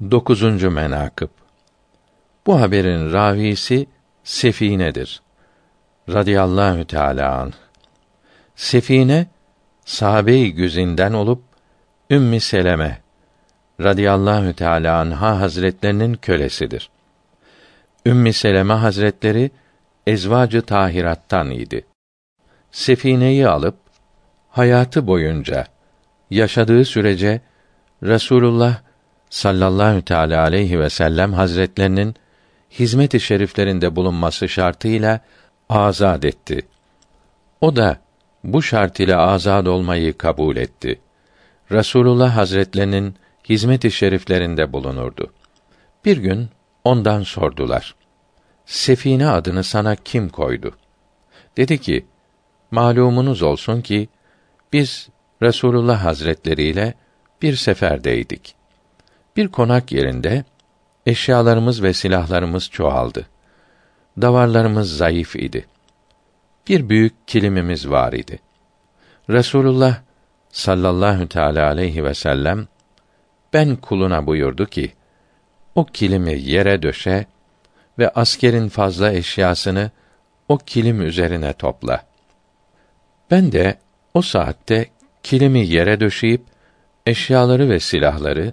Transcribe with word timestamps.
Dokuzuncu 0.00 0.70
menakıb 0.70 1.28
Bu 2.46 2.60
haberin 2.60 3.12
ravisi 3.12 3.86
Sefine'dir. 4.24 5.22
Radiyallahu 6.08 6.84
Teala 6.84 7.38
anh. 7.38 7.52
Sefine 8.56 9.26
sahabe-i 9.84 10.54
güzinden 10.54 11.12
olup 11.12 11.42
Ümmi 12.10 12.40
Seleme 12.40 13.00
radıyallahu 13.80 14.52
teala 14.52 15.00
anha 15.00 15.40
hazretlerinin 15.40 16.14
kölesidir. 16.14 16.90
Ümmi 18.06 18.32
Seleme 18.32 18.74
hazretleri 18.74 19.50
ezvacı 20.06 20.62
tahirattan 20.62 21.50
idi. 21.50 21.86
Sefineyi 22.70 23.48
alıp 23.48 23.76
hayatı 24.50 25.06
boyunca 25.06 25.66
yaşadığı 26.30 26.84
sürece 26.84 27.40
Resulullah 28.02 28.85
sallallahu 29.36 30.02
teala 30.02 30.42
aleyhi 30.42 30.80
ve 30.80 30.90
sellem 30.90 31.32
hazretlerinin 31.32 32.14
hizmet-i 32.70 33.20
şeriflerinde 33.20 33.96
bulunması 33.96 34.48
şartıyla 34.48 35.20
azad 35.68 36.22
etti. 36.22 36.66
O 37.60 37.76
da 37.76 38.00
bu 38.44 38.62
şart 38.62 39.00
ile 39.00 39.16
azad 39.16 39.66
olmayı 39.66 40.18
kabul 40.18 40.56
etti. 40.56 41.00
Resulullah 41.72 42.36
Hazretlerinin 42.36 43.14
hizmet-i 43.48 43.90
şeriflerinde 43.90 44.72
bulunurdu. 44.72 45.32
Bir 46.04 46.16
gün 46.16 46.48
ondan 46.84 47.22
sordular. 47.22 47.94
Sefine 48.66 49.28
adını 49.28 49.64
sana 49.64 49.96
kim 49.96 50.28
koydu? 50.28 50.76
Dedi 51.56 51.78
ki, 51.78 52.06
malumunuz 52.70 53.42
olsun 53.42 53.80
ki 53.80 54.08
biz 54.72 55.08
Resulullah 55.42 56.04
Hazretleri 56.04 56.62
ile 56.62 56.94
bir 57.42 57.56
seferdeydik. 57.56 58.56
Bir 59.36 59.48
konak 59.48 59.92
yerinde 59.92 60.44
eşyalarımız 61.06 61.82
ve 61.82 61.92
silahlarımız 61.92 62.70
çoğaldı. 62.70 63.26
Davarlarımız 64.20 64.96
zayıf 64.96 65.36
idi. 65.36 65.66
Bir 66.68 66.88
büyük 66.88 67.28
kilimimiz 67.28 67.90
var 67.90 68.12
idi. 68.12 68.38
Resulullah 69.30 70.00
sallallahu 70.50 71.28
teala 71.28 71.66
aleyhi 71.66 72.04
ve 72.04 72.14
sellem 72.14 72.68
ben 73.52 73.76
kuluna 73.76 74.26
buyurdu 74.26 74.66
ki 74.66 74.92
o 75.74 75.84
kilimi 75.84 76.40
yere 76.40 76.82
döşe 76.82 77.26
ve 77.98 78.08
askerin 78.08 78.68
fazla 78.68 79.12
eşyasını 79.12 79.90
o 80.48 80.58
kilim 80.58 81.02
üzerine 81.02 81.52
topla. 81.52 82.06
Ben 83.30 83.52
de 83.52 83.78
o 84.14 84.22
saatte 84.22 84.86
kilimi 85.22 85.66
yere 85.66 86.00
döşeyip 86.00 86.42
eşyaları 87.06 87.68
ve 87.68 87.80
silahları 87.80 88.52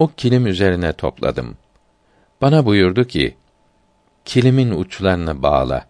o 0.00 0.08
kilim 0.16 0.46
üzerine 0.46 0.92
topladım. 0.92 1.56
Bana 2.40 2.66
buyurdu 2.66 3.04
ki, 3.04 3.36
kilimin 4.24 4.70
uçlarını 4.70 5.42
bağla. 5.42 5.86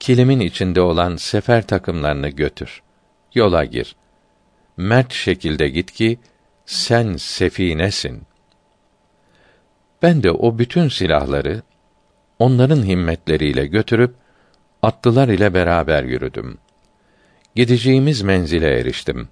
Kilimin 0.00 0.40
içinde 0.40 0.80
olan 0.80 1.16
sefer 1.16 1.66
takımlarını 1.66 2.28
götür. 2.28 2.82
Yola 3.34 3.64
gir. 3.64 3.96
Mert 4.76 5.12
şekilde 5.12 5.68
git 5.68 5.92
ki, 5.92 6.18
sen 6.66 7.16
sefinesin. 7.16 8.22
Ben 10.02 10.22
de 10.22 10.30
o 10.30 10.58
bütün 10.58 10.88
silahları, 10.88 11.62
onların 12.38 12.84
himmetleriyle 12.84 13.66
götürüp, 13.66 14.14
atlılar 14.82 15.28
ile 15.28 15.54
beraber 15.54 16.04
yürüdüm. 16.04 16.58
Gideceğimiz 17.54 18.22
menzile 18.22 18.80
eriştim. 18.80 19.28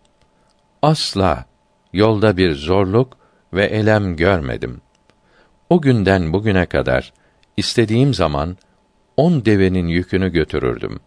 Asla 0.83 1.44
yolda 1.92 2.36
bir 2.36 2.55
zorluk 2.55 3.18
ve 3.52 3.64
elem 3.64 4.16
görmedim. 4.16 4.80
O 5.70 5.80
günden 5.80 6.32
bugüne 6.32 6.66
kadar 6.66 7.12
istediğim 7.56 8.14
zaman 8.14 8.56
on 9.16 9.44
devenin 9.44 9.86
yükünü 9.86 10.32
götürürdüm. 10.32 11.00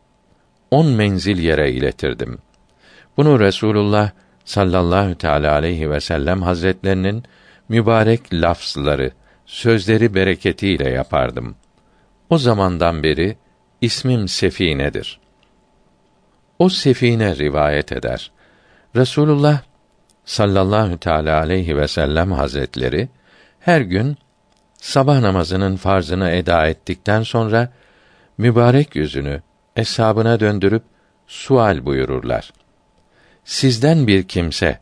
On 0.72 0.88
menzil 0.88 1.40
yere 1.40 1.72
iletirdim. 1.72 2.38
Bunu 3.18 3.40
Resulullah 3.40 4.12
sallallahu 4.46 5.16
teala 5.18 5.54
aleyhi 5.54 5.92
ve 5.92 6.00
sellem 6.00 6.42
hazretlerinin 6.42 7.24
mübarek 7.70 8.34
lafzları, 8.34 9.12
sözleri 9.46 10.14
bereketiyle 10.14 10.90
yapardım. 10.90 11.56
O 12.30 12.38
zamandan 12.38 13.04
beri 13.04 13.38
ismim 13.82 14.28
Sefine'dir. 14.28 15.20
O 16.60 16.70
Sefine 16.70 17.36
rivayet 17.36 17.92
eder. 17.92 18.32
Resulullah 18.96 19.62
sallallahu 20.26 20.98
teala 20.98 21.40
aleyhi 21.40 21.78
ve 21.78 21.88
sellem 21.88 22.32
hazretleri 22.32 23.10
her 23.60 23.82
gün 23.82 24.18
sabah 24.78 25.20
namazının 25.20 25.76
farzını 25.76 26.30
eda 26.30 26.68
ettikten 26.68 27.24
sonra 27.24 27.74
mübarek 28.38 28.96
yüzünü 28.96 29.42
eshabına 29.76 30.40
döndürüp 30.40 30.84
sual 31.28 31.86
buyururlar. 31.86 32.54
Sizden 33.46 34.08
bir 34.08 34.24
kimse 34.24 34.80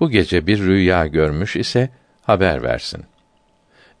bu 0.00 0.10
gece 0.10 0.46
bir 0.46 0.58
rüya 0.58 1.06
görmüş 1.06 1.56
ise 1.56 1.90
haber 2.22 2.62
versin. 2.62 3.04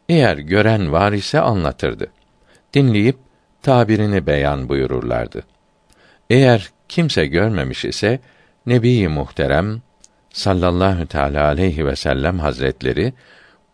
Eğer 0.08 0.36
gören 0.36 0.92
var 0.92 1.12
ise 1.12 1.40
anlatırdı. 1.40 2.06
Dinleyip 2.74 3.16
tabirini 3.62 4.26
beyan 4.26 4.68
buyururlardı. 4.68 5.42
Eğer 6.30 6.70
kimse 6.88 7.26
görmemiş 7.26 7.84
ise 7.84 8.20
Nebi 8.66 9.08
Muhterem 9.08 9.82
sallallahu 10.36 11.06
teala 11.06 11.44
aleyhi 11.44 11.86
ve 11.86 11.96
sellem 11.96 12.38
hazretleri 12.38 13.12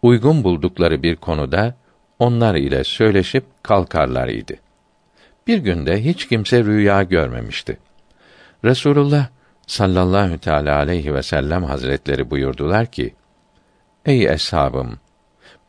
uygun 0.03 0.45
buldukları 0.45 1.03
bir 1.03 1.17
konuda 1.17 1.75
onlar 2.19 2.55
ile 2.55 2.85
söyleşip 2.85 3.45
kalkarlar 3.63 4.29
idi. 4.29 4.61
Bir 5.47 5.59
günde 5.59 6.05
hiç 6.05 6.29
kimse 6.29 6.65
rüya 6.65 7.03
görmemişti. 7.03 7.79
Resulullah 8.65 9.27
sallallahu 9.67 10.39
teala 10.39 10.77
aleyhi 10.77 11.15
ve 11.15 11.23
sellem 11.23 11.65
hazretleri 11.65 12.31
buyurdular 12.31 12.87
ki: 12.87 13.15
Ey 14.07 14.27
eshabım, 14.27 14.99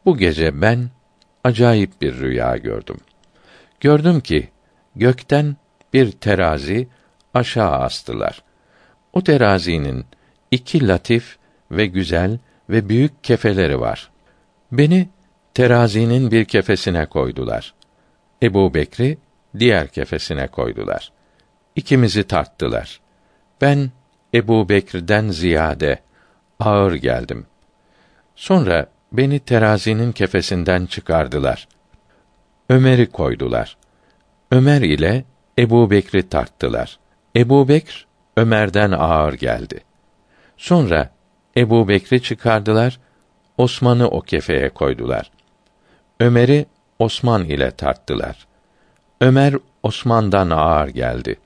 bu 0.05 0.17
gece 0.17 0.61
ben 0.61 0.89
acayip 1.43 2.01
bir 2.01 2.19
rüya 2.19 2.57
gördüm. 2.57 2.97
Gördüm 3.79 4.19
ki 4.19 4.49
gökten 4.95 5.55
bir 5.93 6.11
terazi 6.11 6.87
aşağı 7.33 7.71
astılar. 7.71 8.43
O 9.13 9.23
terazinin 9.23 10.05
iki 10.53 10.87
latif 10.87 11.37
ve 11.71 11.85
güzel 11.85 12.39
ve 12.69 12.89
büyük 12.89 13.23
kefeleri 13.23 13.79
var. 13.79 14.09
Beni 14.71 15.09
terazinin 15.53 16.31
bir 16.31 16.45
kefesine 16.45 17.05
koydular. 17.05 17.73
Ebu 18.43 18.73
Bekri 18.73 19.17
diğer 19.59 19.87
kefesine 19.87 20.47
koydular. 20.47 21.11
İkimizi 21.75 22.23
tarttılar. 22.23 22.99
Ben 23.61 23.91
Ebu 24.33 24.69
Bekir'den 24.69 25.29
ziyade 25.29 25.99
ağır 26.59 26.93
geldim. 26.93 27.45
Sonra 28.35 28.87
beni 29.11 29.39
terazinin 29.39 30.11
kefesinden 30.11 30.85
çıkardılar. 30.85 31.67
Ömer'i 32.69 33.05
koydular. 33.05 33.77
Ömer 34.51 34.81
ile 34.81 35.25
Ebu 35.59 35.91
Bekri 35.91 36.29
tarttılar. 36.29 36.99
Ebu 37.35 37.67
Bekr 37.67 38.07
Ömer'den 38.37 38.91
ağır 38.91 39.33
geldi. 39.33 39.83
Sonra 40.63 41.09
Ebu 41.57 41.87
Bekri 41.87 42.21
çıkardılar, 42.21 42.99
Osman'ı 43.57 44.07
o 44.07 44.21
kefeye 44.21 44.69
koydular. 44.69 45.31
Ömer'i 46.19 46.65
Osman 46.99 47.45
ile 47.45 47.71
tarttılar. 47.71 48.47
Ömer 49.21 49.55
Osman'dan 49.83 50.49
ağır 50.49 50.87
geldi. 50.87 51.39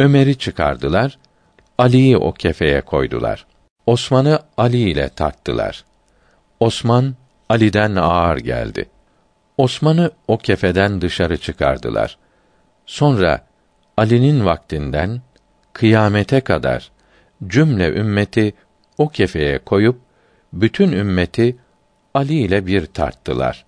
Ömer'i 0.00 0.38
çıkardılar, 0.38 1.18
Ali'yi 1.78 2.16
o 2.16 2.32
kefeye 2.32 2.80
koydular. 2.80 3.46
Osman'ı 3.86 4.38
Ali 4.56 4.90
ile 4.90 5.08
tarttılar. 5.08 5.84
Osman 6.60 7.14
Ali'den 7.48 7.96
ağır 7.96 8.36
geldi. 8.36 8.88
Osman'ı 9.56 10.10
o 10.28 10.38
kefeden 10.38 11.00
dışarı 11.00 11.36
çıkardılar. 11.36 12.18
Sonra 12.86 13.46
Ali'nin 13.96 14.44
vaktinden 14.44 15.22
kıyamete 15.72 16.40
kadar 16.40 16.90
cümle 17.46 17.88
ümmeti 17.88 18.52
o 18.98 19.08
kefeye 19.08 19.58
koyup 19.58 20.00
bütün 20.52 20.92
ümmeti 20.92 21.56
Ali 22.14 22.34
ile 22.34 22.66
bir 22.66 22.86
tarttılar. 22.86 23.64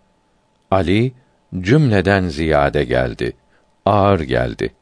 Ali 0.71 1.13
cümleden 1.61 2.29
ziyade 2.29 2.85
geldi, 2.85 3.33
ağır 3.87 4.21
geldi. 4.21 4.75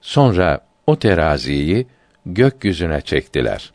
Sonra 0.00 0.60
o 0.86 0.98
teraziyi 0.98 1.86
gökyüzüne 2.26 3.00
çektiler. 3.00 3.72